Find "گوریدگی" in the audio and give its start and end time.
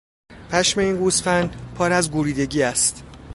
2.11-2.63